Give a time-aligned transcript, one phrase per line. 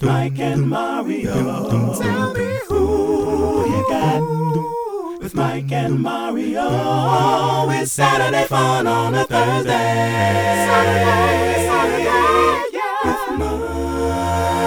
[0.00, 1.94] with Mike and Mario.
[1.94, 4.20] Tell me who you got
[5.20, 7.68] with Mike and Mario.
[7.70, 9.70] It's Saturday fun on a Thursday.
[10.68, 12.04] Saturday, Saturday,
[12.72, 13.04] yeah.
[13.04, 13.38] With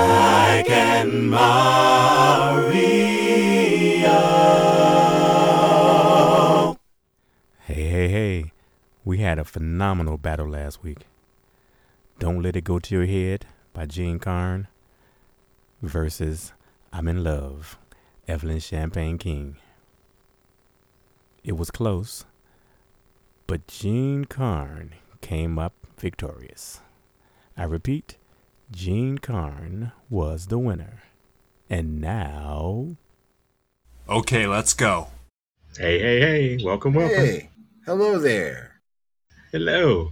[0.09, 2.82] Mike and Mario.
[7.59, 8.52] Hey, hey, hey.
[9.05, 11.07] We had a phenomenal battle last week.
[12.20, 14.68] Don't Let It Go to Your Head by Jean Carn
[15.81, 16.53] versus
[16.94, 17.77] I'm in Love,
[18.27, 19.58] Evelyn Champagne King.
[21.44, 22.26] It was close,
[23.48, 26.81] but Jean Carn came up victorious.
[27.57, 28.17] I repeat,
[28.71, 31.04] Jean Carn was the winner.
[31.70, 32.98] And now.
[34.07, 35.07] Okay, let's go.
[35.77, 36.63] Hey, hey, hey.
[36.63, 37.18] Welcome, welcome.
[37.18, 37.49] Hey,
[37.85, 38.82] hello there.
[39.52, 40.12] Hello.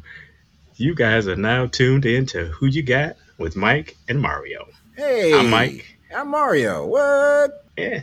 [0.76, 4.68] You guys are now tuned in to Who You Got with Mike and Mario.
[5.00, 5.86] Hey, I'm Mike.
[6.14, 6.86] I'm Mario.
[6.86, 7.64] What?
[7.78, 8.02] Yeah.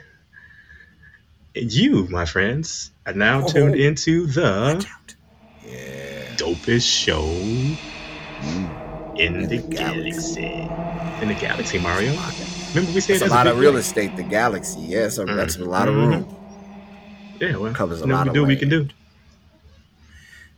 [1.55, 3.49] And you, my friends, are now Oh.
[3.49, 4.83] tuned into the.
[5.63, 6.37] Yeah.
[6.37, 7.77] dopest show Mm.
[8.41, 8.71] in,
[9.17, 10.71] In the, the galaxy.
[11.21, 12.13] In the galaxy, Mario.
[12.73, 14.17] Remember we said That's a lot big of real estate.
[14.17, 14.81] The galaxy.
[14.81, 15.99] Yes, that's a lot of Mhm.
[15.99, 16.29] room.
[17.41, 18.89] Yeah, well, Covers a lot we of do what we can do.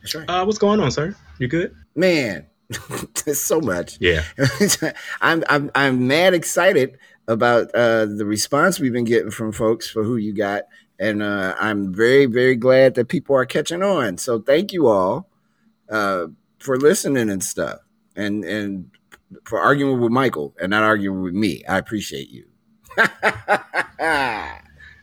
[0.01, 0.29] That's right.
[0.29, 1.13] Uh, what's going on, sir?
[1.37, 1.75] You good?
[1.95, 2.45] Man,
[3.29, 3.97] there's so much.
[3.99, 4.23] Yeah.
[5.21, 10.03] I'm I'm I'm mad excited about uh, the response we've been getting from folks for
[10.03, 10.63] who you got,
[10.99, 14.17] and uh, I'm very very glad that people are catching on.
[14.17, 15.29] So thank you all
[15.89, 16.27] uh,
[16.59, 17.79] for listening and stuff,
[18.15, 18.89] and and
[19.45, 21.63] for arguing with Michael and not arguing with me.
[21.69, 22.45] I appreciate you.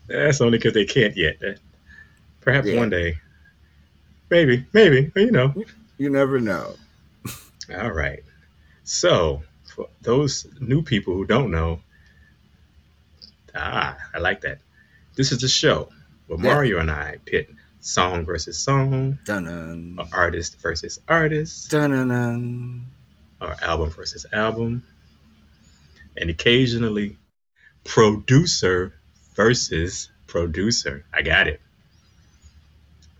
[0.08, 1.36] That's only because they can't yet.
[1.42, 1.52] Uh,
[2.40, 2.78] Perhaps Yeah.
[2.78, 3.16] one day.
[4.30, 5.54] Maybe, maybe, you know.
[5.98, 6.74] you never know.
[7.74, 8.22] All right.
[8.84, 9.42] So,
[9.74, 11.80] for those new people who don't know,
[13.54, 14.58] ah, I like that.
[15.16, 15.88] This is the show
[16.26, 16.44] where Yeah.
[16.54, 17.50] Mario and I pit
[17.80, 22.86] song versus song, Dun or artist versus artist, dun dun.
[23.40, 24.82] or album versus album,
[26.16, 27.16] and occasionally
[27.84, 28.94] producer
[29.34, 31.04] versus producer.
[31.12, 31.60] I got it.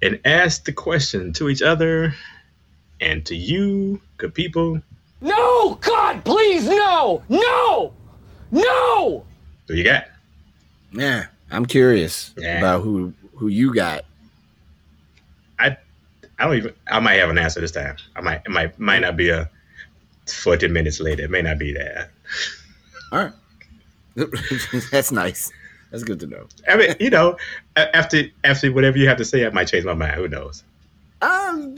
[0.03, 2.15] And ask the question to each other
[3.01, 4.81] and to you, good people.
[5.21, 5.75] No!
[5.77, 7.23] God, please, no!
[7.29, 7.93] No!
[8.51, 9.25] No!
[9.69, 10.07] Who you got?
[10.93, 12.59] Yeah, I'm curious Yeah.
[12.59, 14.05] about who who you got.
[15.59, 15.77] I
[16.39, 16.75] I don't even.
[16.87, 17.97] I might have an answer this time.
[18.15, 18.43] I might.
[18.47, 19.51] It might might not be a
[20.27, 21.25] forty minutes later.
[21.25, 22.11] It may not be that.
[23.13, 23.33] All right.
[24.91, 25.51] That's nice.
[25.91, 26.47] That's good to know.
[26.69, 27.37] I mean, you know,
[27.77, 30.15] after after whatever you have to say, I might change my mind.
[30.15, 30.63] Who knows?
[31.23, 31.75] Um,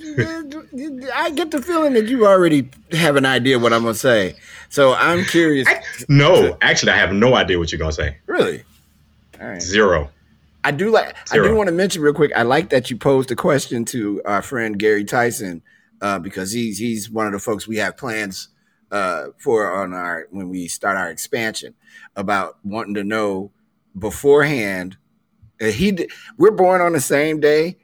[1.14, 4.34] I get the feeling that you already have an idea what I'm gonna say.
[4.68, 5.68] So I'm curious.
[5.68, 8.16] I- No, actually, I have no idea what you're gonna say.
[8.26, 8.64] really?
[9.40, 9.62] All right.
[9.62, 10.10] Zero.
[10.64, 11.14] I do like.
[11.30, 12.32] I do want to mention real quick.
[12.34, 15.62] I like that you posed a question to our friend Gary Tyson
[16.02, 18.48] uh, because he's he's one of the folks we have plans
[18.90, 21.74] uh, for on our when we start our expansion
[22.16, 23.52] about wanting to know
[23.96, 24.96] beforehand.
[25.60, 27.76] Uh, he we're born on the same day.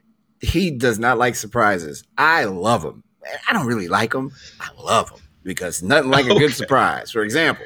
[0.45, 2.03] He does not like surprises.
[2.17, 3.03] I love them.
[3.49, 4.31] I don't really like them.
[4.59, 6.39] I love them because nothing like a Okay.
[6.39, 7.11] good surprise.
[7.11, 7.65] For example,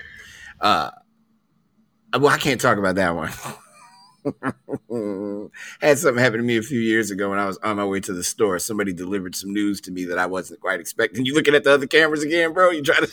[0.62, 0.92] uh,
[2.14, 3.32] well, I can't talk about that one.
[5.82, 8.00] had something happen to me a few years ago when I was on my way
[8.02, 8.60] to the store.
[8.60, 11.26] Somebody delivered some news to me that I wasn't quite expecting.
[11.26, 12.70] You looking at the other cameras again, bro?
[12.72, 13.10] You try to?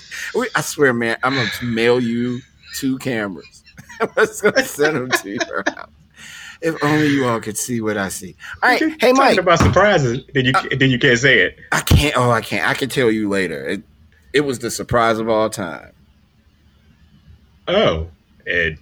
[0.55, 2.41] I swear, man, I'm gonna mail you
[2.75, 3.65] two cameras.
[4.01, 5.91] I'm just gonna send them to your house.
[6.63, 8.35] If only you all could see what I see.
[8.63, 10.25] All right, hey talking Mike, about surprises.
[10.35, 11.59] Then you then you can't say it.
[11.73, 12.17] I can't.
[12.17, 12.67] Oh, I can't.
[12.69, 13.67] I can tell you later.
[13.69, 13.83] It,
[14.33, 15.93] it was the surprise of all time.
[17.69, 18.09] Oh,
[18.47, 18.79] and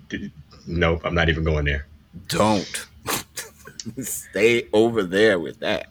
[0.67, 1.01] nope.
[1.05, 1.87] I'm not even going there.
[2.29, 2.87] Don't
[4.03, 5.89] stay over there with that.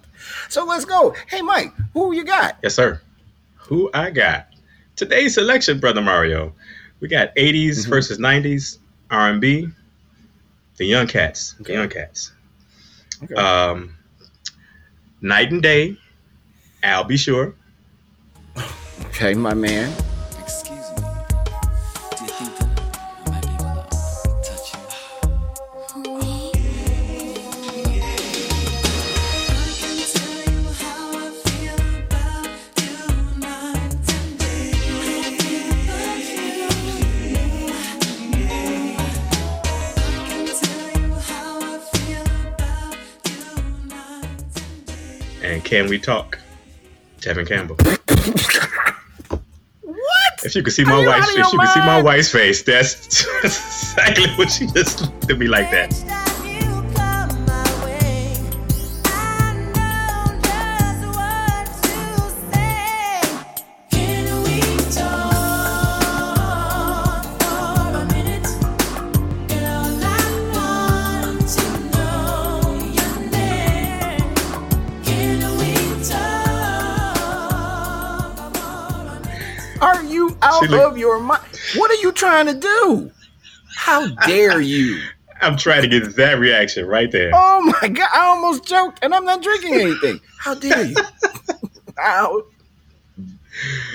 [0.49, 1.15] So let's go.
[1.27, 2.57] Hey Mike, who you got?
[2.63, 3.01] Yes, sir.
[3.57, 4.47] Who I got?
[4.95, 6.53] Today's selection, brother Mario.
[6.99, 7.89] We got 80s Mhm.
[7.89, 8.77] versus 90s
[9.09, 9.67] R&B.
[10.77, 11.55] The Young Cats.
[11.59, 12.31] The Young Cats.
[13.23, 13.35] Okay.
[13.35, 13.95] Um,
[15.21, 15.97] Night and Day.
[16.81, 17.17] Al B.
[17.17, 17.55] Sure.
[19.07, 19.93] Okay, my man.
[45.73, 46.37] Can We Talk?
[47.19, 47.75] Tevin Campbell.
[49.81, 50.43] What?
[50.43, 53.93] If you could see my wife's, if you could see my wife's face, that's, that's
[53.95, 55.89] exactly what she just looked at me like that.
[80.43, 81.41] Out She look- of your mind?
[81.75, 83.11] What are you trying to do?
[83.75, 85.01] How dare you?
[85.41, 87.31] I'm trying to get that reaction right there.
[87.33, 88.07] Oh my god!
[88.13, 90.19] I almost choked, and I'm not drinking anything.
[90.39, 90.95] How dare you?
[91.97, 92.43] How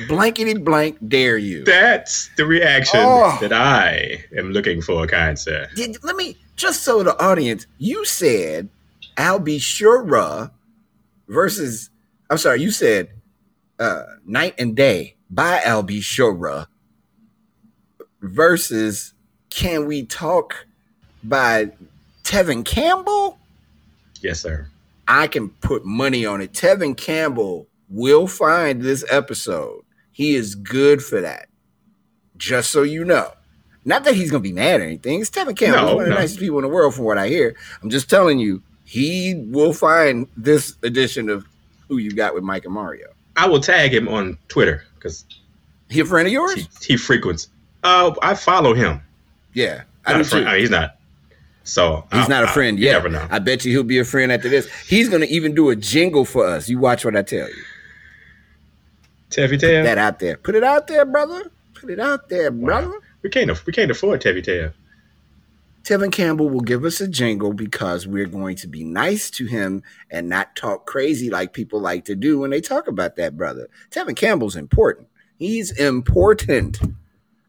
[0.09, 1.65] blankety blank dare you?
[1.65, 3.37] That's the reaction Oh.
[3.41, 5.69] that I am looking for, kind sir.
[5.75, 7.67] Did, let me just so the audience.
[7.79, 8.69] You said
[9.17, 9.59] Al B.
[9.59, 10.03] Sure
[11.29, 11.91] versus.
[12.31, 12.61] I'm sorry.
[12.61, 13.09] You said
[13.79, 16.01] uh, night and day by Al B.
[16.01, 16.67] Sure
[18.21, 19.15] versus
[19.51, 20.67] Can We Talk
[21.23, 21.71] by
[22.25, 23.39] Tevin Campbell.
[24.21, 24.69] Yes, sir.
[25.07, 26.53] I can put money on it.
[26.53, 29.83] Tevin Campbell will find this episode.
[30.13, 31.49] He is good for that.
[32.37, 33.33] Just so you know.
[33.85, 35.21] Not that he's gonna be mad or anything.
[35.21, 35.81] It's Tevin Campbell.
[35.81, 36.21] No, He's one of the no.
[36.21, 37.57] nicest people in the world, from what I hear.
[37.83, 41.47] I'm just telling you, he will find this edition of
[41.89, 43.09] Who You Got with Mike and Mario.
[43.37, 45.25] I will tag him on Twitter because
[45.89, 46.55] He a friend of yours?
[46.55, 47.49] he, he frequents.
[47.85, 49.01] Uh, I follow him.
[49.55, 50.49] yeah, I Not do friend.
[50.49, 50.97] I mean, he's not.
[51.65, 52.93] So He's I- not a friend you yet.
[52.95, 53.27] Never know.
[53.31, 54.69] I bet you he'll be a friend after this.
[54.87, 56.69] He's gonna even do a jingle for us.
[56.69, 57.63] You watch what I tell you.
[59.31, 59.85] Tevy Tail.
[59.85, 60.37] That out there.
[60.39, 61.51] Put it out there, brother.
[61.75, 62.93] Put it out there, brother.
[63.23, 63.51] We can't.
[63.67, 64.73] We can't afford Tevy Tail.
[65.89, 69.83] Tevin Campbell will give us a jingle because we're going to be nice to him
[70.11, 73.71] and not talk crazy like people like to do when they talk about that brother.
[73.91, 75.09] Tevin Campbell's important.
[75.39, 76.79] He's important.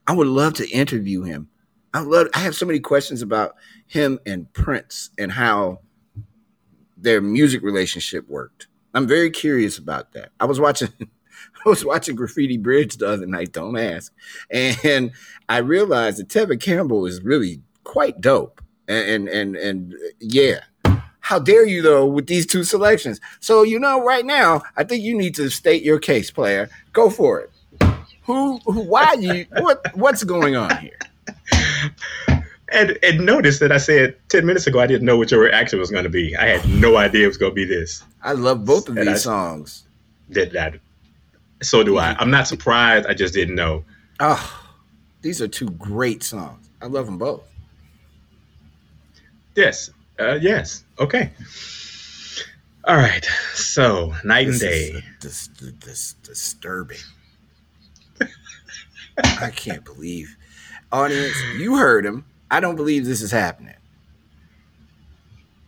[0.08, 1.50] I would love to interview him.
[1.94, 3.58] I love I have so many questions about
[3.88, 5.82] him and Prince and how
[6.96, 8.68] their music relationship worked.
[8.94, 10.30] I'm very curious about that.
[10.40, 14.14] I was watching I was watching Graffiti Bridge the other night, don't ask.
[14.50, 15.12] And
[15.50, 18.62] I realized that Tevin Campbell is really quite dope.
[18.88, 20.60] And and and, and yeah.
[21.22, 23.20] How dare you though with these two selections?
[23.40, 26.70] So you know, right now, I think you need to state your case, player.
[26.94, 27.52] Go for it.
[28.26, 31.00] Who, who why you what what's going on here?
[32.72, 35.80] And and notice that I said ten minutes ago I didn't know what your reaction
[35.80, 36.36] was going to be.
[36.38, 38.04] I had no idea it was going to be this.
[38.22, 39.86] I love both of And these I- songs.
[40.30, 40.76] That that.
[41.64, 42.16] So do I.
[42.20, 43.08] I'm not surprised.
[43.08, 43.84] I just didn't know.
[44.20, 44.62] Oh,
[45.24, 46.70] these are two great songs.
[46.80, 47.42] I love them both.
[49.56, 49.90] Yes.
[50.20, 50.84] Uh, yes.
[51.00, 51.32] Okay.
[52.86, 53.26] All right.
[53.54, 54.90] So night and day.
[54.90, 55.48] is dis-
[55.80, 56.98] dis- disturbing.
[59.24, 60.36] I can't believe.
[60.92, 62.26] Audience, you heard him.
[62.50, 63.76] I don't believe this is happening.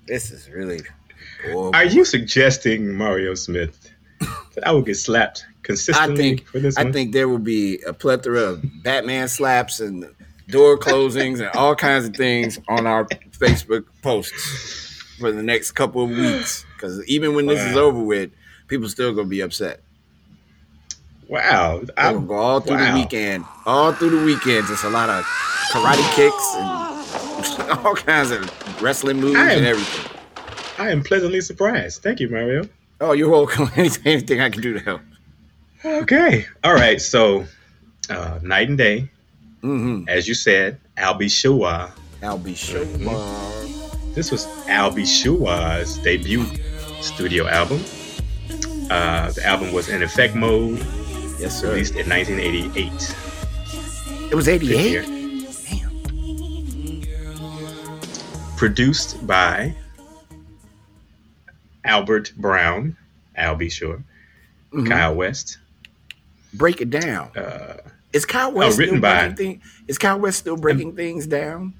[0.07, 0.81] This is really.
[1.47, 6.59] Oh, Are you suggesting Mario Smith that I will get slapped I consistently think for
[6.59, 6.93] this I one?
[6.93, 10.05] think there will be a plethora of Batman slaps and
[10.49, 13.07] door closings and all kinds of things on our
[13.41, 16.65] Facebook posts for the next couple of weeks.
[16.75, 18.31] Because even when this is over with,
[18.67, 19.81] people still gonna be upset.
[21.27, 21.79] wow.
[21.83, 23.45] They're I, gonna go all through the weekend.
[23.65, 24.69] All through the weekends.
[24.69, 25.23] It's a lot of
[25.71, 30.11] karate kicks and all kinds of wrestling moves am- and everything.
[30.77, 32.01] I am pleasantly surprised.
[32.01, 32.67] Thank you, Mario.
[32.99, 33.69] Oh, you're welcome.
[33.75, 35.01] Anything, anything I can do to help.
[35.83, 36.45] Okay.
[36.63, 37.01] All right.
[37.01, 37.45] So,
[38.09, 39.09] uh, night and day,
[39.63, 40.09] Mm-hmm.
[40.09, 41.29] as you said, I'll Al B.
[41.29, 41.87] Sure.
[42.23, 42.37] I'll.
[42.39, 44.13] Mm-hmm.
[44.13, 45.05] This was Al B.
[45.05, 46.45] Sure's debut
[47.01, 47.83] studio album.
[48.91, 50.77] Uh, the album was in effect mode,
[51.39, 51.69] Yes, sir.
[51.71, 53.15] released in 1988.
[54.31, 55.01] It was 88.
[55.01, 55.21] Damn.
[58.57, 59.73] Produced by
[61.85, 62.95] Albert Brown,
[63.35, 63.69] Al B.
[63.69, 64.03] Sure,
[64.73, 64.87] Mhm.
[64.87, 65.57] Kyle West.
[66.53, 67.29] Break it down.
[67.35, 67.77] Uh,
[68.13, 71.73] Is Kyle West written still by- thing, Is Kyle West still breaking things down?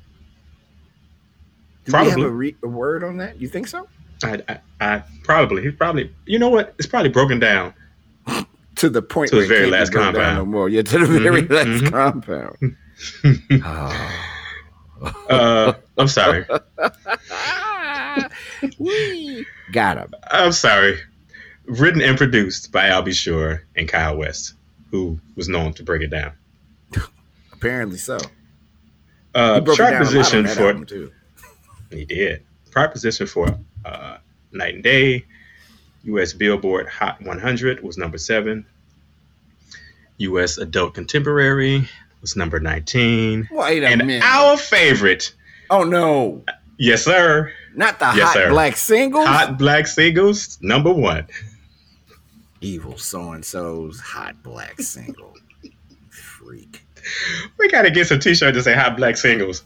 [1.86, 2.24] Do we have Probably.
[2.26, 3.40] a, re- a word on that?
[3.42, 3.88] You think so?
[4.24, 6.76] I, I, I probably, he probably, you know what?
[6.78, 7.74] It's probably broken down.
[8.76, 10.38] To the point To where his very last compound.
[10.38, 10.70] no more.
[10.70, 11.92] Yeah, to the very Mhm, last mhm.
[11.92, 12.78] compound.
[13.64, 14.28] oh.
[15.32, 16.46] Uh, I'm sorry.
[18.78, 19.46] Whee!
[19.72, 20.14] Got him.
[20.30, 21.00] I'm sorry.
[21.66, 23.12] Written and produced by Al B.
[23.12, 24.54] Sure and Kyle West,
[24.92, 26.34] who was known to break it down.
[27.54, 28.20] Apparently so.
[29.34, 30.86] Uh, He broke it chart down a lot on position for album
[31.92, 32.44] he did
[32.74, 34.18] chart position for uh,
[34.52, 35.26] Night and Day.
[36.06, 36.34] U.S.
[36.34, 38.66] Billboard Hot 100 was number seven.
[40.18, 40.58] U.S.
[40.58, 41.88] Adult Contemporary
[42.22, 43.50] was number 19.
[43.52, 44.24] Wait a and minute.
[44.24, 45.34] our favorite,
[45.70, 46.44] Oh no,
[46.78, 48.50] yes sir, not the Yes, hot sir.
[48.50, 49.26] black singles.
[49.28, 51.28] Hot Black Singles, number one.
[52.62, 55.34] Evil so and so's hot black single.
[56.10, 56.84] Freak.
[57.60, 59.64] We gotta get some t-shirts that say Hot Black Singles.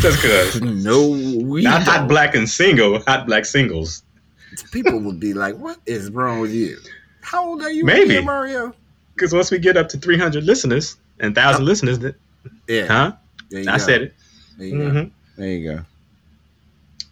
[0.00, 0.60] Just cause.
[0.62, 2.08] No, we Not Hot don't.
[2.08, 4.02] Black and Single, Hot Black Singles.
[4.70, 6.76] People would be like, "What is wrong with you?
[7.22, 8.10] How old are you, Maybe.
[8.16, 8.74] again, Mario?"
[9.14, 12.14] Because once we get up to 300 listeners and 1,000 listeners, that,
[12.68, 13.12] Yeah, huh?
[13.56, 13.78] I go.
[13.78, 14.14] said it.
[14.58, 14.90] There you go.
[14.90, 15.84] hmm There you go.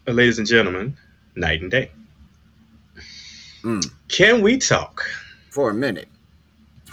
[0.05, 0.97] But ladies and gentlemen,
[1.37, 1.91] night and day.
[3.63, 3.91] Mm.
[4.09, 5.05] Can we talk?
[5.51, 6.09] For a minute.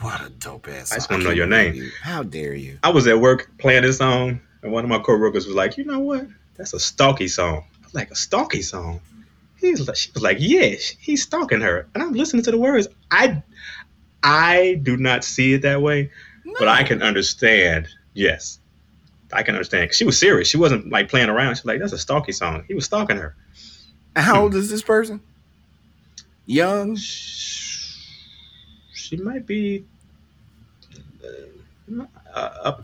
[0.01, 0.89] What a dope ass.
[0.89, 0.95] Song.
[0.95, 1.73] I just wanna know your name.
[1.73, 1.89] you.
[2.01, 2.77] How dare you?
[2.83, 5.85] I was at work playing this song, and one of my coworkers was like, "You
[5.85, 6.27] know what?
[6.55, 9.01] That's a stalky song." I was like, "A stalky song?"
[9.55, 12.87] He's like, she was like, "Yeah, he's stalking her." And I'm listening to the words.
[13.09, 13.41] I,
[14.21, 16.11] I do not see it that way,
[16.59, 17.87] but I can understand.
[18.13, 18.59] Yes,
[19.33, 19.93] I can understand.
[19.93, 20.47] She was serious.
[20.47, 21.55] She wasn't like playing around.
[21.55, 23.35] She's like, "That's a stalky song." He was stalking her.
[24.15, 24.59] How old hmm.
[24.59, 25.21] is this person?
[26.45, 26.97] Young.
[29.07, 29.85] She might be
[31.23, 32.03] uh,
[32.35, 32.83] uh, up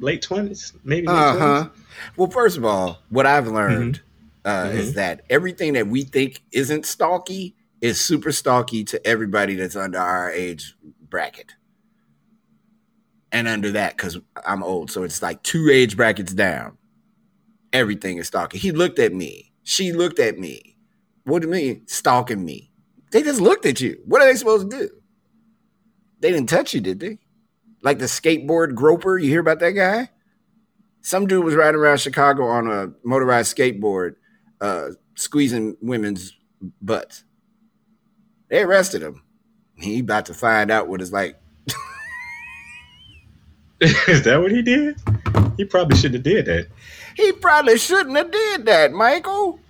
[0.00, 1.06] late twenties, maybe.
[1.06, 1.38] late Uh 20s.
[1.38, 1.68] huh.
[2.16, 4.00] Well, first of all, what I've learned
[4.44, 4.74] uh, Mhm.
[4.74, 9.98] is that everything that we think isn't stalky is super stalky to everybody that's under
[9.98, 10.74] our age
[11.08, 11.54] bracket.
[13.30, 16.76] And under that, because I'm old, so it's like two age brackets down.
[17.72, 18.58] Everything is stalky.
[18.58, 19.52] He looked at me.
[19.62, 20.76] She looked at me.
[21.24, 22.70] What do you mean stalking me?
[23.12, 24.00] They just looked at you.
[24.06, 24.90] What are they supposed to do?
[26.20, 27.18] They didn't touch you, did they?
[27.82, 30.10] Like the skateboard groper, you hear about that guy?
[31.02, 34.16] Some dude was riding around Chicago on a motorized skateboard,
[34.60, 36.34] uh, squeezing women's
[36.82, 37.22] butts.
[38.48, 39.22] They arrested him.
[39.76, 41.38] He about to find out what it's like.
[43.80, 44.98] Is that what he did?
[45.56, 46.68] He probably shouldn't have did that.
[47.14, 49.60] He probably shouldn't have did that, Michael.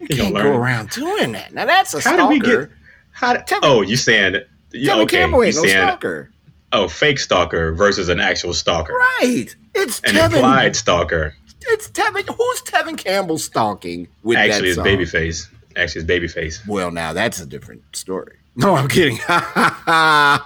[0.00, 1.54] You He can't go around doing that.
[1.54, 2.34] Now that's a How stalker.
[2.34, 2.70] did we get?
[3.12, 3.42] How?
[3.62, 4.32] Oh, you saying?
[4.32, 6.30] that- You, Tevin okay, Campbell ain't no stalker.
[6.72, 9.46] oh, fake stalker versus an actual stalker, Right.
[9.74, 10.34] It's an Tevin.
[10.34, 11.34] implied stalker.
[11.68, 12.26] It's Tevin.
[12.28, 15.20] Who's Tevin Campbell stalking with Actually, that it's song?
[15.20, 15.48] babyface.
[15.76, 16.66] Actually, it's babyface.
[16.68, 18.36] Well, now that's a different story.
[18.56, 19.18] No, I'm kidding.
[19.28, 20.40] I'm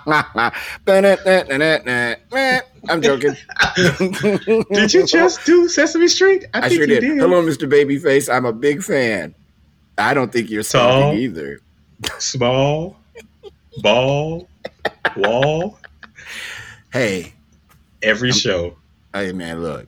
[3.02, 3.36] joking.
[4.72, 6.46] Did you just do Sesame Street?
[6.54, 7.00] I, I think sure did.
[7.00, 7.18] did.
[7.18, 7.68] Hello, Mr.
[7.70, 8.32] Babyface.
[8.32, 9.34] I'm a big fan.
[9.98, 11.00] I don't think you're Tall.
[11.02, 11.60] stalking either.
[12.18, 12.96] Small,
[13.82, 14.48] ball,
[15.16, 15.78] wall.
[16.92, 17.32] Hey,
[18.02, 18.76] Every show.
[19.12, 19.86] hey, man, look.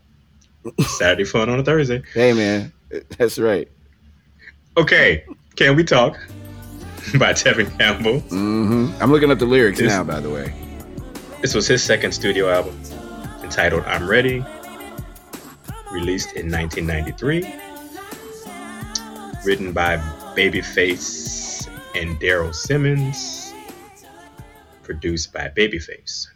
[0.81, 2.03] Saturday fun on a Thursday.
[2.13, 2.73] Hey, man,
[3.19, 3.69] that's right.
[4.77, 5.25] Okay,
[5.57, 6.19] can we talk?
[7.19, 8.21] By Tevin Campbell.
[8.21, 10.53] hmm I'm looking up the lyrics This- now, by the way.
[11.41, 12.79] This was his second studio album,
[13.43, 14.45] entitled "I'm Ready,"
[15.91, 17.55] released in 1993.
[19.47, 19.97] Written by
[20.37, 23.50] Babyface and Daryl Simmons.
[24.91, 26.27] Produced by Babyface.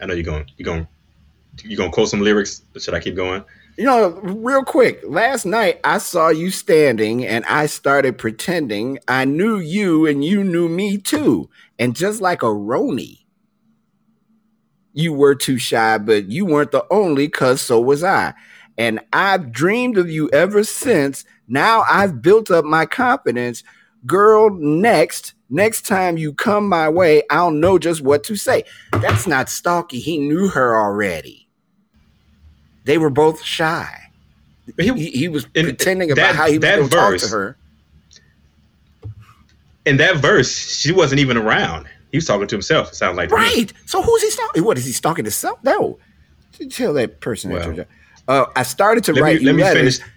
[0.00, 0.46] I know you're going.
[0.56, 0.88] You're going.
[1.62, 2.62] You're gonna quote some lyrics?
[2.78, 3.44] Should I keep going?
[3.76, 9.26] You know, real quick, last night I saw you standing and I started pretending I
[9.26, 11.50] knew you and you knew me too.
[11.78, 13.18] And just like a Roni,
[14.94, 18.32] you were too shy, but you weren't the only, because so was I.
[18.78, 21.26] And I've dreamed of you ever since.
[21.46, 23.62] Now I've built up my confidence.
[24.06, 28.64] Girl, next, next time you come my way, I'll know just what to say.
[28.92, 29.98] That's not stalky.
[30.00, 31.48] He knew her already.
[32.84, 33.96] They were both shy.
[34.78, 37.56] He, he- he was pretending about that- how he was going to talk to her.
[39.86, 41.86] In that verse, she wasn't even around.
[42.12, 42.90] He was talking to himself.
[42.90, 43.30] It sounds like.
[43.30, 43.72] Right.
[43.86, 44.64] So who's he stalking?
[44.64, 45.58] What is he stalking himself?
[45.64, 45.98] No.
[46.70, 47.50] Tell that person.
[47.52, 47.86] Well,
[48.28, 49.98] uh, I started to Let write me, let you me letters.
[50.00, 50.12] finish.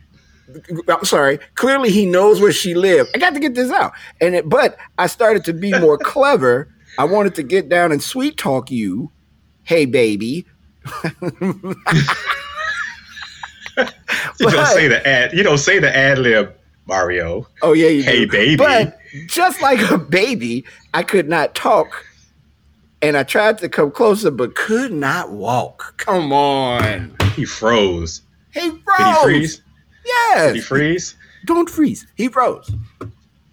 [0.89, 1.39] I'm sorry.
[1.55, 3.09] Clearly, he knows where she lived.
[3.15, 3.93] I got to get this out.
[4.21, 6.67] And it, but I started to be more clever.
[7.00, 9.12] I wanted to get down and sweet talk you.
[9.63, 10.45] Hey, baby.
[14.39, 15.33] You don't say the ad.
[15.33, 16.53] You don't say the ad lib,
[16.85, 17.47] Mario.
[17.62, 18.31] Oh yeah, you Hey, do.
[18.31, 18.55] baby.
[18.57, 18.97] But
[19.27, 22.05] just like a baby, I could not talk,
[23.01, 25.95] and I tried to come closer, but could not walk.
[25.97, 27.15] Come on.
[27.35, 28.21] He froze.
[28.53, 28.97] He froze.
[28.97, 29.62] Did he freeze?
[30.05, 30.48] Yes.
[30.48, 31.15] Did he freeze?
[31.45, 32.07] Don't freeze.
[32.15, 32.72] He froze.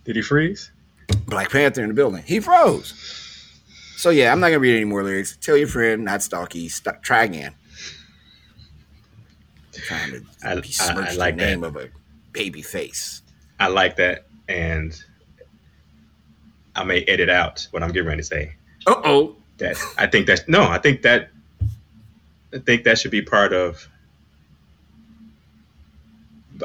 [0.05, 0.71] Did he freeze?
[1.27, 2.23] Black Panther in the building.
[2.27, 2.95] He froze.
[3.97, 5.37] So yeah, I'm not gonna read any more lyrics.
[5.41, 6.69] Tell your friend, not stalky.
[6.69, 7.55] St- try again.
[9.75, 11.51] I'm trying to I- I- I like the that.
[11.51, 11.89] name of a
[12.33, 13.23] baby face.
[13.59, 14.99] I like that, and
[16.75, 18.55] I may edit out what I'm getting ready to say.
[18.87, 19.37] Uh oh.
[19.59, 21.31] that I think that no, I think that
[22.55, 23.87] I think that should be part of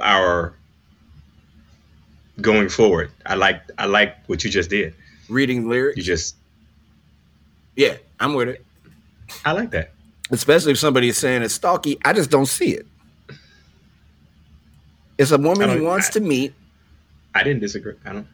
[0.02, 0.54] our
[2.42, 3.12] going forward.
[3.26, 4.94] I like I like what you just did.
[5.30, 5.98] Reading lyrics.
[5.98, 6.36] You just
[7.76, 8.66] yeah, I'm with it.
[9.44, 9.92] I like that.
[10.32, 12.88] Especially if somebody is saying it's stalky, I just don't see it.
[15.18, 16.54] It's a woman he wants I- to meet.
[17.34, 17.96] I didn't disagree.
[18.06, 18.28] I don't.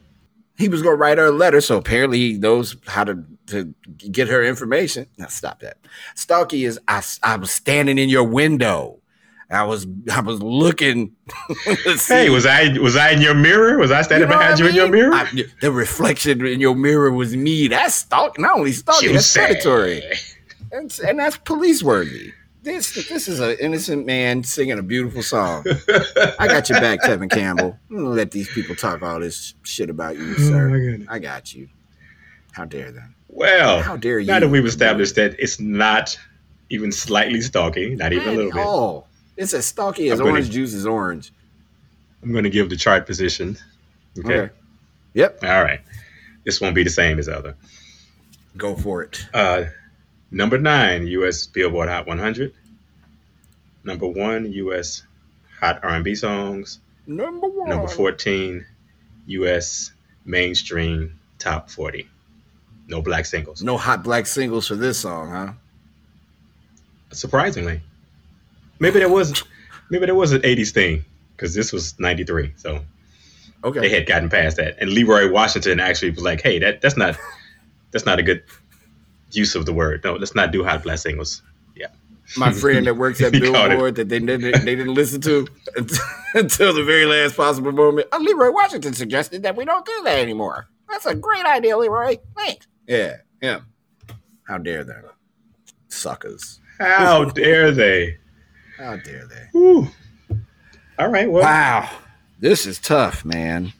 [0.56, 3.74] He was going to write her a letter, so apparently he knows how to, to
[3.96, 5.06] get her information.
[5.18, 5.78] Now stop that.
[6.14, 9.00] Stalky is I, I was standing in your window.
[9.52, 11.14] I was I was looking.
[12.08, 13.78] Hey, was I was I in your mirror?
[13.78, 15.12] Was I standing know behind you I in your mirror?
[15.14, 17.68] I- the reflection in your mirror was me.
[17.68, 18.42] That's stalking.
[18.42, 20.02] Not only stalking, that's predatory.
[20.72, 22.32] And, and that's police worthy.
[22.62, 25.64] This this is an innocent man singing a beautiful song.
[26.38, 27.76] I got your back, Tevin Campbell.
[27.90, 30.70] I'm gonna let these people talk all this shit about you, Oh, sir.
[30.70, 31.08] goodness.
[31.10, 31.68] I got you.
[32.52, 33.14] How dare them?
[33.28, 34.26] Well, How dare you?
[34.28, 36.16] now that we've established that it's not
[36.70, 40.38] even slightly stalking, not even a little bit, Oh, it's as stalky as I'm gonna-
[40.38, 41.32] orange juice is orange.
[42.22, 43.58] I'm going to give the chart position.
[44.18, 44.32] Okay.
[44.42, 44.52] Okay.
[45.14, 45.42] Yep.
[45.42, 45.80] All right.
[46.44, 47.56] This won't be the same as other.
[48.56, 49.26] Go for it.
[49.34, 49.64] Uh,
[50.30, 51.46] number nine, U.S.
[51.46, 52.54] Billboard Hot 100.
[53.84, 55.02] Number one, U.S.
[55.60, 56.80] Hot R&B songs.
[57.06, 57.68] Number one.
[57.68, 58.64] Number 14,
[59.26, 59.92] U.S.
[60.24, 62.08] Mainstream Top 40.
[62.86, 63.62] No black singles.
[63.62, 65.52] No hot black singles for this song, huh?
[67.12, 67.80] Surprisingly,
[68.78, 69.42] maybe there was,
[69.90, 71.04] maybe there was an '80s thing
[71.36, 72.80] because this was '93, so
[73.64, 73.80] Okay.
[73.80, 74.76] they had gotten past that.
[74.80, 77.16] And Leroy Washington actually was like, "Hey, that that's not
[77.92, 78.42] that's not a good
[79.30, 80.02] use of the word.
[80.04, 81.42] No, let's not do hot black singles."
[81.76, 81.86] Yeah,
[82.36, 83.68] my friend that works at He caught it.
[83.70, 85.46] Billboard that they didn't they didn't listen to
[86.34, 88.08] until, the very last possible moment.
[88.12, 90.68] Uh, Leroy Washington suggested that we don't do that anymore.
[90.88, 92.16] That's a great idea, Leroy.
[92.36, 92.66] Thanks.
[92.86, 93.60] Yeah, yeah.
[94.48, 95.04] How dare them,
[95.88, 96.60] suckers?
[96.78, 98.18] how dare they?
[98.82, 99.46] How dare they?
[99.52, 99.88] Whew.
[100.98, 101.88] All right, well, Wow,
[102.40, 103.72] this is tough, man.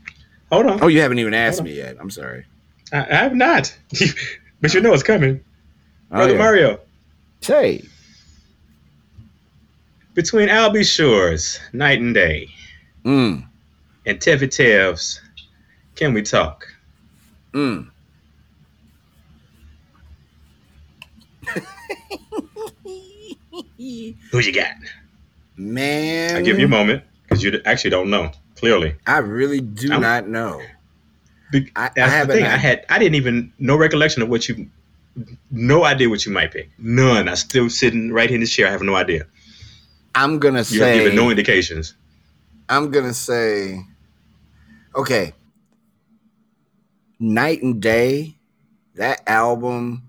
[0.50, 0.78] hold on.
[0.82, 1.96] Oh, you haven't even asked me yet.
[2.00, 2.44] I'm sorry.
[2.92, 3.76] I, I have not,
[4.60, 5.42] but you know it's coming,
[6.12, 6.38] Oh, brother yeah.
[6.38, 6.80] Mario.
[7.40, 7.82] Say,
[10.14, 10.84] Between Al B.
[10.84, 12.48] Sure's, Night and Day,
[13.04, 13.44] mm,
[14.06, 15.20] and Tevy Tev's,
[15.96, 16.64] can we talk?
[17.52, 17.88] mm.
[24.30, 24.72] Who you got?
[25.56, 28.94] Man, I give you a moment because you actually don't know clearly.
[29.06, 30.62] I really do I'm- not know.
[31.50, 32.44] Be- I- I haven't the thing.
[32.44, 34.70] I had- had I didn't even no recollection of what you,
[35.50, 36.70] no idea what you might pick.
[36.78, 37.28] None.
[37.28, 38.68] I still sitting right here in this chair.
[38.68, 39.26] I have no idea.
[40.14, 41.94] I'm gonna You say you have given no indications.
[42.68, 43.84] I'm gonna say,
[44.94, 45.34] okay,
[47.20, 48.36] Night and Day,
[48.94, 50.02] that album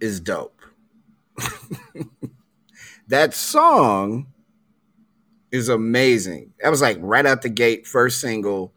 [0.00, 0.57] is dope.
[3.08, 4.26] that song
[5.50, 6.52] is amazing.
[6.60, 8.72] That was like right out the gate, first single.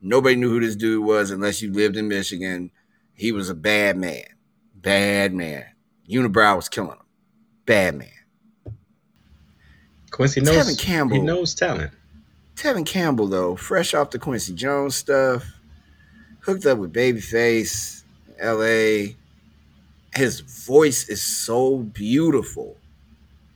[0.00, 2.70] Nobody knew who this dude was unless you lived in Michigan.
[3.14, 4.24] He was a bad man.
[4.74, 5.64] Bad man.
[6.08, 7.06] Unibrow was killing him.
[7.66, 8.08] Bad man.
[10.10, 10.78] Quincy knows Tevin.
[10.78, 11.16] Campbell.
[11.16, 11.92] He knows talent.
[12.56, 15.44] Tevin Campbell, though, fresh off the Quincy Jones stuff,
[16.40, 18.02] hooked up with Babyface,
[18.42, 19.14] LA.
[20.14, 22.76] His voice is so beautiful.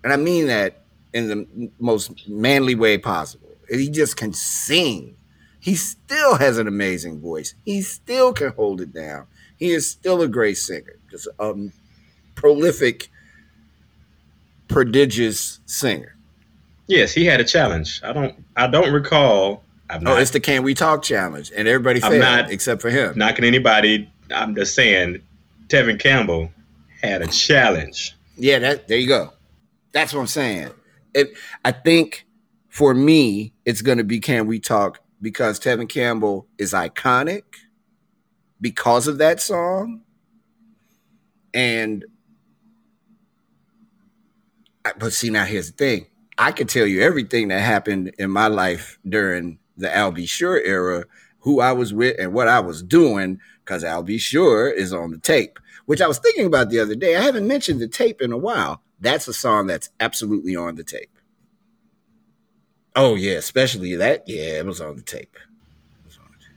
[0.02, 3.48] And I mean that in the most manly way possible.
[3.68, 5.16] He just can sing.
[5.60, 7.54] He still has an amazing voice.
[7.64, 9.26] He still can hold it down.
[9.58, 10.96] He is still a great singer.
[11.10, 11.72] Just a um,
[12.36, 13.10] prolific,
[14.68, 16.14] prodigious singer.
[16.86, 18.00] Yes, he had a challenge.
[18.04, 18.44] I don't.
[18.56, 19.64] I don't recall.
[19.90, 22.80] I'm Oh, not it's the Can We Talk challenge, and everybody I'm failed not- except
[22.82, 23.14] for him.
[23.16, 24.10] knocking anybody.
[24.34, 25.22] I'm just saying,
[25.68, 26.50] Tevin Campbell
[27.02, 28.16] had a challenge.
[28.36, 29.32] Yeah, that there you go.
[29.92, 30.70] That's what I'm saying.
[31.14, 32.26] It, I think
[32.68, 37.42] for me, it's going to be Can We Talk because Tevin Campbell is iconic
[38.60, 40.02] because of that song,
[41.54, 42.04] and
[44.98, 46.06] but see now here's the thing.
[46.38, 50.26] I could tell you everything that happened in my life during the Al B.
[50.26, 51.04] Sure era,
[51.40, 54.16] who I was with and what I was doing, because Al B.
[54.16, 57.16] Sure is on the tape which I was thinking about the other day.
[57.16, 58.82] I haven't mentioned the tape in a while.
[59.00, 61.10] That's a song that's absolutely on the tape.
[62.94, 64.24] Oh yeah, especially that.
[64.26, 65.36] Yeah, it was on the tape.
[65.36, 66.56] It was on the tape.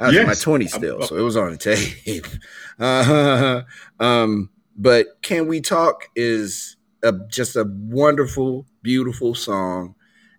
[0.00, 0.40] I was in my Yes.
[0.42, 2.26] twenties still, so it was on the tape.
[2.80, 3.60] Uh,
[3.98, 9.94] um, but "Can We Talk" is a, just a wonderful, beautiful song.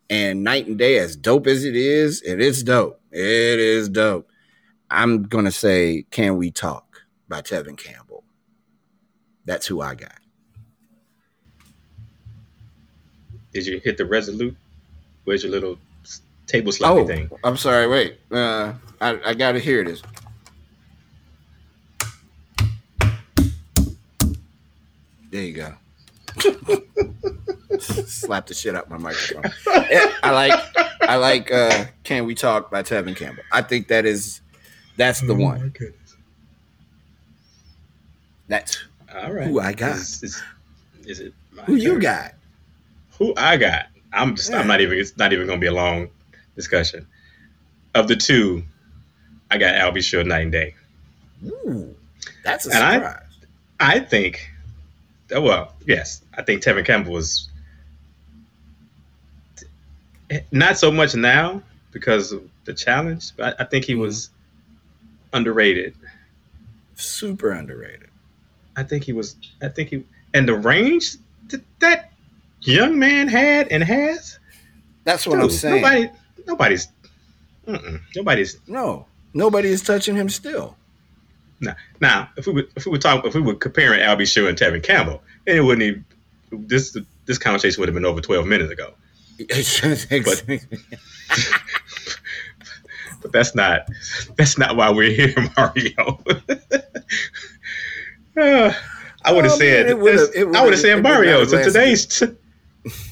[0.10, 3.00] And "Night and Day," as dope as it is, it is dope.
[3.12, 4.31] It is dope.
[4.92, 8.24] I'm gonna say "Can We Talk" by Tevin Campbell.
[9.46, 10.14] That's who I got.
[13.54, 14.56] Did you hit the resolute?
[15.24, 15.78] Where's your little
[16.46, 17.30] table sloppy Oh, thing?
[17.44, 17.88] I'm sorry.
[17.88, 20.02] Wait, uh, I I gotta hear this.
[25.32, 25.74] There you go.
[27.80, 29.44] Slap the shit out my microphone.
[30.24, 30.60] I like
[31.02, 33.44] I like uh Can We Talk by Tevin Campbell.
[33.52, 34.42] I think that is
[35.02, 35.74] that's the oh, one.
[38.48, 38.78] That's
[39.16, 39.48] All right.
[39.48, 39.96] Who I got?
[39.96, 40.44] Is, is,
[41.06, 42.00] is it my who you turn?
[42.02, 42.34] got.
[43.18, 43.88] Who I got?
[44.14, 44.52] I'm just.
[44.52, 44.60] Yeah.
[44.60, 45.00] I'm not even.
[45.00, 46.10] It's not even going to be a long
[46.56, 47.08] discussion.
[47.96, 48.64] Of the two,
[49.50, 50.02] I got Al B.
[50.02, 50.76] Sure Night and Day.
[51.46, 51.96] Ooh,
[52.44, 53.24] that's a And I- surprise.
[53.80, 54.52] I think.
[55.34, 57.50] oh, Well, yes, I think Tevin Campbell was
[60.52, 64.02] not so much now because of the challenge, but I, I think he mm-hmm.
[64.02, 64.30] was
[65.34, 65.96] underrated.
[66.96, 68.10] Super underrated.
[68.76, 69.36] I think he was.
[69.62, 71.18] I think he and the range
[71.48, 72.12] that that
[72.62, 74.40] young man had and has.
[75.04, 75.82] That's what I'm saying.
[75.82, 76.10] Nobody,
[76.48, 76.88] nobody's,
[78.16, 78.60] nobody's.
[78.68, 80.78] no, nobody is touching him still.
[81.60, 81.74] Nah.
[82.00, 84.26] Now, if we would, if we were talking, if we were comparing Al B.
[84.26, 86.06] Sure and Tevin Campbell, then it wouldn't even.
[86.52, 88.94] This this conversation would have been over twelve minutes ago.
[89.40, 90.44] But
[93.32, 93.88] that's not
[94.38, 96.20] that's not why we're here, Mario.
[98.38, 98.74] Uh,
[99.24, 101.46] I would have Oh, said man, it I would have said Mario.
[101.46, 102.24] So today's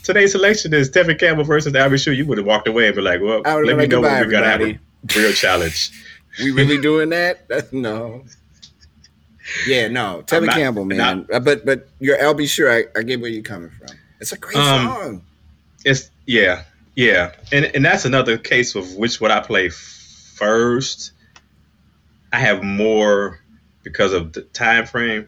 [0.03, 1.97] today's selection is Tevin Campbell versus Al B.
[1.97, 2.13] Sure.
[2.13, 4.61] You would have walked away and be like, "Well, let me know when gonna have
[4.61, 4.79] a
[5.15, 5.91] real challenge."
[6.39, 7.47] we really doing that?
[7.47, 8.23] That's, no.
[9.67, 10.23] Yeah, no.
[10.25, 11.27] Tevin not- Campbell, man.
[11.31, 12.47] Uh, but but your Al B.
[12.47, 13.95] Sure I, I get where you're coming from.
[14.19, 15.21] It's a great Um, song.
[15.85, 16.63] It's yeah,
[16.95, 19.69] yeah, and and that's another case of which would I play
[20.39, 21.11] first.
[22.31, 23.39] I have more
[23.83, 25.27] because of the time frame.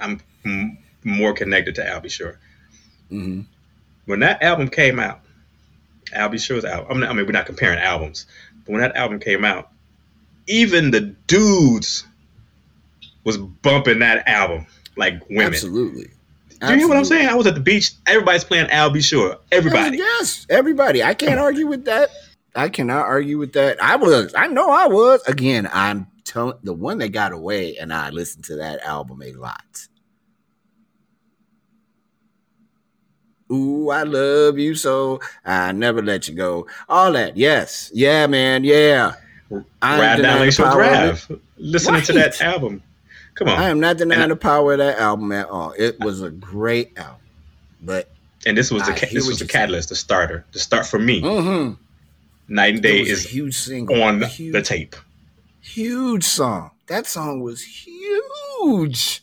[0.00, 2.08] I'm m- more connected to Al B.
[2.08, 2.38] Sure.
[3.08, 3.42] hmm
[4.06, 5.20] When that album came out,
[6.12, 6.38] Al B.
[6.38, 6.86] Sure's album.
[6.90, 8.26] I mean, I mean, we're not comparing albums,
[8.64, 9.70] but when that album came out,
[10.46, 12.04] even the dudes
[13.24, 15.52] was bumping that album like women.
[15.52, 16.10] Absolutely.
[16.60, 17.26] Do you hear what I'm saying?
[17.28, 17.92] I was at the beach.
[18.06, 19.00] Everybody's playing Al B.
[19.00, 19.38] Sure.
[19.50, 19.96] Everybody.
[19.96, 21.02] Yes, everybody.
[21.02, 22.10] I can't argue with that.
[22.54, 23.82] I cannot argue with that.
[23.82, 24.34] I was.
[24.36, 25.22] I know I was.
[25.26, 29.32] Again, I'm telling the one that got away, and I listened to that album a
[29.32, 29.86] lot.
[33.52, 35.20] Ooh, I love you so.
[35.44, 36.66] I never let you go.
[36.88, 37.36] All that.
[37.36, 37.90] Yes.
[37.92, 38.62] Yeah, man.
[38.62, 39.14] Yeah.
[39.82, 41.26] I am Ride down denying the Lakeshore power of it.
[41.26, 41.40] Drive.
[41.58, 42.82] Listening to that album.
[43.34, 43.58] Come on.
[43.58, 45.74] I am not denying And the power of that album at all.
[45.76, 47.16] It was a great album.
[47.82, 48.08] But
[48.46, 49.48] and this was the I this was the you're saying.
[49.48, 51.20] catalyst, the starter, the start for me.
[51.20, 51.76] mhm,
[52.50, 54.02] Night and Day is huge single.
[54.02, 54.96] on the, huge, the tape.
[55.60, 56.72] huge song.
[56.88, 59.22] That song was huge.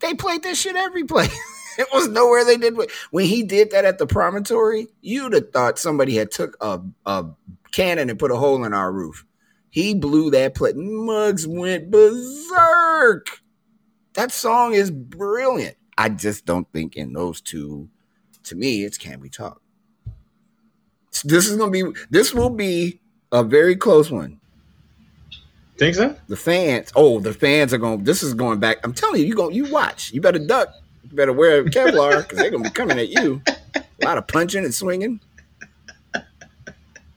[0.00, 1.36] They played this shit every place.
[1.78, 2.78] it was nowhere they did.
[3.10, 7.26] When he did that at the promontory, you'd have thought somebody had took a, a
[7.72, 9.26] cannon and put a hole in our roof.
[9.68, 10.76] He blew that plate.
[10.76, 13.42] Mugs went berserk.
[14.14, 15.76] That song is brilliant.
[15.98, 17.90] I just don't think in those two,
[18.44, 19.60] to me, it's Can We Talk.
[21.24, 23.00] This is gonna be this will be
[23.32, 24.38] a very close one.
[25.76, 26.16] Think so?
[26.28, 28.02] The fans, oh, the fans are going.
[28.04, 28.78] This is going back.
[28.82, 29.54] I'm telling you, you going.
[29.54, 30.12] You watch.
[30.12, 30.68] You better duck.
[31.08, 33.40] You better wear Kevlar because they're gonna be coming at you.
[33.76, 35.20] A lot of punching and swinging.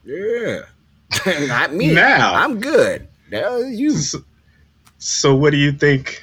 [0.04, 0.60] Yeah,
[1.46, 1.92] not me.
[1.94, 2.34] Now.
[2.34, 3.06] I'm good.
[3.30, 3.92] Now you.
[3.96, 4.18] So,
[4.98, 6.22] so what do you think?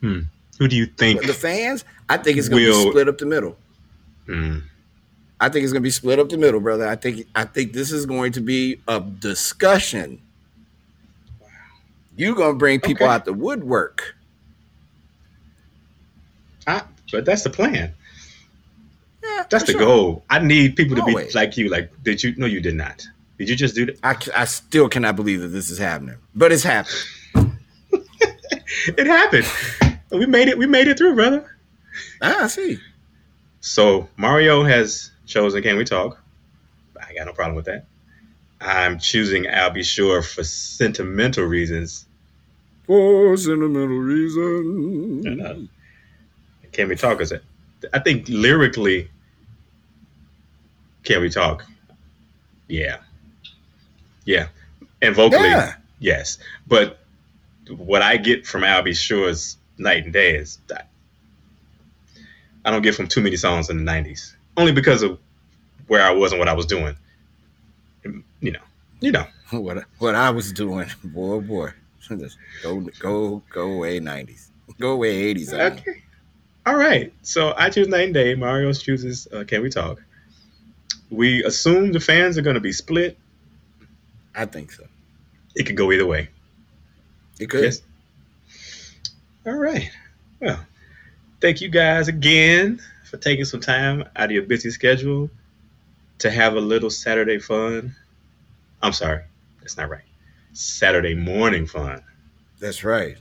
[0.00, 0.20] Hmm.
[0.58, 1.24] Who do you think?
[1.26, 1.84] The fans.
[2.08, 3.56] I think it's gonna Will- be split up the middle.
[4.26, 4.58] Hmm.
[5.40, 6.86] I think it's gonna be split up the middle, brother.
[6.88, 7.26] I think.
[7.34, 10.20] I think this is going to be a discussion.
[12.16, 13.14] You're gonna bring people Okay.
[13.14, 14.16] out the woodwork.
[16.66, 17.94] I, but that's the plan.
[19.22, 19.80] Yeah, That's the sure.
[19.80, 20.24] goal.
[20.28, 21.68] I need people to be like you.
[21.68, 22.34] Like, did you?
[22.36, 23.06] No, you did not.
[23.38, 23.98] Did you just do that?
[24.02, 26.96] I, I still cannot believe that this is happening, but it's happening.
[28.96, 29.46] It happened.
[30.10, 30.56] We made it.
[30.58, 31.56] We made it through, brother.
[32.22, 32.78] Ah, I see.
[33.60, 36.20] So Mario has chosen Can We Talk?
[37.00, 37.86] I got no problem with that.
[38.60, 39.84] I'm choosing Al B.
[39.84, 42.06] Sure for sentimental reasons.
[42.86, 45.26] For sentimental reasons.
[45.26, 45.54] And, uh,
[46.72, 47.44] Can We Talk is it?
[47.92, 49.10] I think lyrically,
[51.04, 51.64] Can We Talk?
[52.66, 52.96] Yeah.
[54.24, 54.48] Yeah.
[55.00, 55.74] And vocally, Yeah.
[56.00, 56.38] yes.
[56.66, 56.98] But
[57.68, 58.92] what I get from Al B.
[58.92, 60.88] Sure's Night and Day is that
[62.64, 64.34] I don't get from too many songs in the 90s.
[64.58, 65.20] Only because of
[65.86, 66.96] where I was and what I was doing.
[68.40, 68.60] You know,
[69.00, 69.24] you know.
[69.50, 71.70] what what I was doing, boy, boy.
[72.08, 74.50] Just go go go away nineties.
[74.80, 75.54] Go away eighties.
[75.54, 76.02] Okay.
[76.66, 77.12] All right.
[77.22, 78.34] So I choose night and day.
[78.34, 80.02] Mario chooses uh, Can We Talk?
[81.08, 83.16] We assume the fans are going to be split.
[84.34, 84.84] I think so.
[85.54, 86.28] It could go either way.
[87.38, 87.62] It could.
[87.62, 87.82] Yes.
[89.46, 89.90] All right.
[90.40, 90.60] Well,
[91.40, 95.30] thank you guys again for taking some time out of your busy schedule
[96.18, 97.94] to have a little Saturday fun.
[98.82, 99.22] I'm sorry,
[99.60, 100.04] that's not right.
[100.52, 102.02] Saturday morning fun.
[102.60, 103.16] That's right.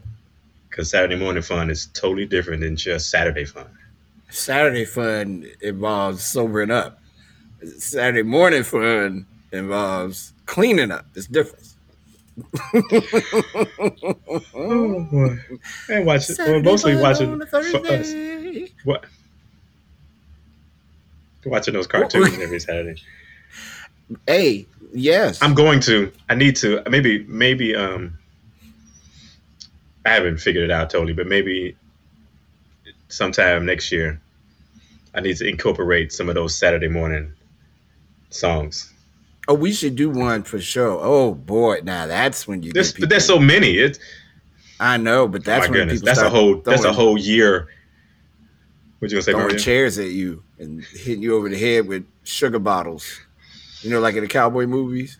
[0.69, 3.67] Because Saturday morning fun is totally different than just Saturday fun.
[4.29, 6.99] Saturday fun involves sobering up.
[7.77, 11.05] Saturday morning fun involves cleaning up.
[11.15, 11.63] It's different.
[14.53, 15.39] Oh boy.
[15.89, 16.37] And watch it.
[16.37, 18.13] Well, mostly watching for us.
[18.83, 19.05] What?
[21.49, 23.01] Watching those cartoons every Saturday.
[24.25, 25.41] Hey, yes.
[25.41, 26.11] I'm going to.
[26.29, 26.81] I need to.
[26.89, 27.23] Maybe.
[27.25, 27.75] Maybe.
[27.75, 28.17] Um.
[30.05, 31.75] I haven't figured it out totally, but maybe
[33.09, 34.21] sometime next year,
[35.13, 37.33] I need to incorporate some of those Saturday morning
[38.29, 38.93] songs.
[39.49, 40.97] oh, we should do one for sure.
[41.01, 42.71] Oh boy, now that's when you.
[42.71, 43.77] There's, but there's so many.
[43.77, 43.99] It's
[44.79, 45.99] I know, but that's oh my goodness.
[46.01, 46.61] people That's a whole.
[46.61, 47.67] That's a whole year.
[48.99, 49.59] What you gonna say, throwing Mario?
[49.59, 53.19] chairs at you and hitting you over the head with sugar bottles.
[53.81, 55.17] You know, like in the cowboy movies.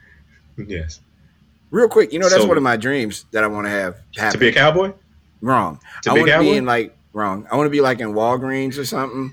[0.57, 0.99] Yes.
[1.69, 3.97] Real quick, you know that's So- one of my dreams that I want to have
[4.15, 4.31] happen.
[4.33, 4.93] To be a cowboy.
[5.41, 5.79] wrong.
[6.03, 6.57] to I be a want to be cowboy?
[6.57, 7.47] in like wrong.
[7.51, 9.31] I want to be like in Walgreens or something.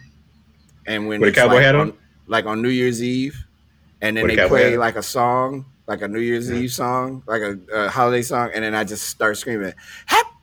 [0.86, 1.94] And when With a cowboy like hat on?
[2.26, 3.36] like on New Year's Eve,
[4.02, 6.58] and then With they play like a song, like a New Year's Yeah.
[6.58, 9.72] Eve song, like a, a holiday song, and then I just start screaming
[10.04, 10.33] "Happy New Year!"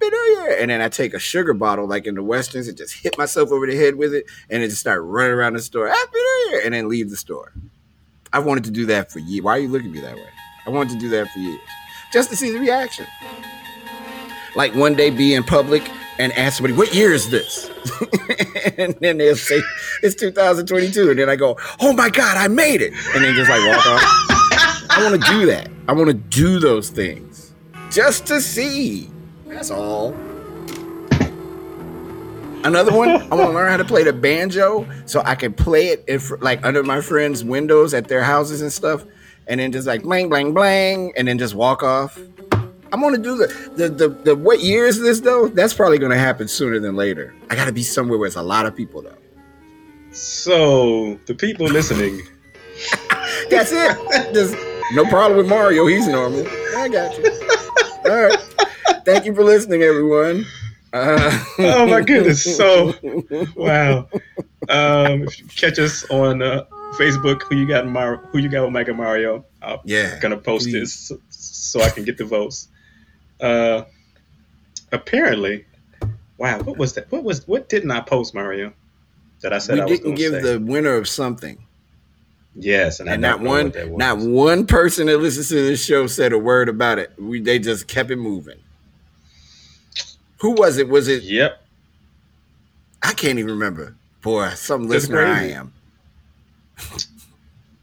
[0.61, 3.51] And then I take a sugar bottle, like in the westerns, and just hit myself
[3.51, 6.49] over the head with it, and then just start running around the store "Happy New
[6.49, 7.51] Year!" and then leave the store.
[8.33, 9.43] I wanted to do that for years.
[9.43, 10.29] Why are you looking at me that way?
[10.65, 11.59] I wanted to do that for years,
[12.13, 13.05] just to see the reaction.
[14.55, 15.83] Like one day, be in public
[16.19, 17.69] and ask somebody, "What year is this?"
[18.77, 19.61] and then they'll say,
[20.03, 23.49] "It's 2022," and then I go, "Oh my God, I made it!" And then just
[23.49, 24.01] like walk off.
[24.89, 25.69] I want to do that.
[25.87, 27.53] I want to do those things
[27.91, 29.09] just to see.
[29.51, 30.15] That's all.
[32.63, 35.87] Another one, I want to learn how to play the banjo so I can play
[35.87, 39.03] it in fr- like under my friends' windows at their houses and stuff,
[39.47, 42.19] and then just like blang blang blang, and then just walk off.
[42.93, 45.47] I'm gonna do the the the, the what year is this though?
[45.47, 47.33] That's probably gonna happen sooner than later.
[47.49, 49.17] I gotta be somewhere where there's a lot of people though.
[50.11, 52.21] So the people listening.
[53.49, 54.33] That's it.
[54.33, 54.55] Just
[54.93, 55.87] no problem with Mario.
[55.87, 56.45] He's normal.
[56.77, 57.25] I got you.
[58.11, 58.50] All right.
[59.12, 60.45] Thank you for listening, everyone.
[60.93, 62.43] Uh, Oh my goodness!
[62.56, 62.93] So
[63.58, 64.08] wow.
[64.69, 66.63] Um, if you catch us on uh,
[66.97, 67.86] Facebook, who you got?
[67.86, 69.43] Mar- who you got with Mike and Mario?
[69.62, 70.17] I'm yeah.
[70.19, 70.74] gonna post please.
[70.74, 72.69] this so, so I can get the votes.
[73.41, 73.84] Uh,
[74.93, 75.65] apparently,
[76.38, 76.62] wow.
[76.62, 77.12] What was that?
[77.12, 77.45] What was?
[77.45, 78.71] What didn't I post, Mario?
[79.41, 80.41] That I said We I didn't going give say.
[80.41, 81.65] the winner of something,
[82.56, 86.32] yes, and, and I not one, not one person that listens to this show said
[86.32, 87.12] a word about it.
[87.19, 88.60] We they just kept it moving.
[90.41, 90.89] Who was it?
[90.89, 91.23] Was it?
[91.23, 91.62] Yep.
[93.04, 93.95] I can't even remember.
[94.21, 95.73] Boy, some That's listener I am,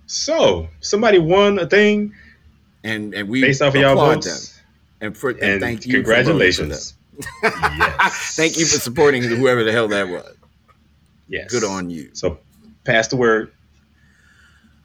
[0.06, 2.14] So somebody won a thing
[2.84, 4.64] and and we based off of y'all votes, them
[5.08, 5.94] and for and, and thank you.
[5.94, 6.94] congratulations.
[7.42, 8.34] yes.
[8.36, 10.36] Thank you for supporting whoever the hell that was.
[11.28, 11.50] Yes.
[11.50, 12.10] Good on you.
[12.12, 12.38] So
[12.84, 13.52] pass the word.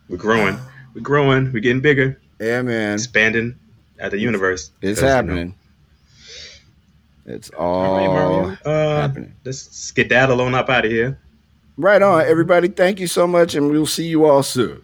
[0.09, 0.57] We're growing.
[0.95, 1.53] We're growing.
[1.53, 2.19] We're getting bigger.
[2.39, 2.95] Yeah, man.
[2.95, 3.55] Expanding
[3.99, 4.71] at the universe.
[4.81, 5.55] It's 'Cause, you know- happening.
[7.25, 8.57] It's all, All right, Mario.
[8.65, 9.33] Uh, happening.
[9.45, 11.19] let's skedaddle on up out of here.
[11.77, 12.67] Right on, everybody.
[12.67, 14.81] Thank you so much, and we'll see you all soon.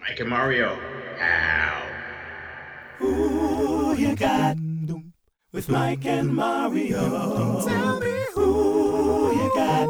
[0.00, 0.78] Mike and Mario.
[1.20, 1.82] Ow.
[2.98, 4.56] Who you got
[5.52, 7.62] with Mike and Mario?
[7.66, 9.88] Tell me who you got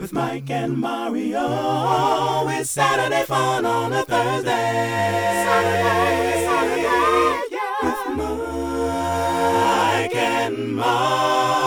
[0.00, 2.48] with Mike and Mario.
[2.48, 4.50] It's Saturday fun on a Thursday.
[5.46, 6.82] Saturday, Saturday,
[7.52, 7.76] yeah.
[7.82, 8.49] With Mike
[10.56, 11.59] Denmark.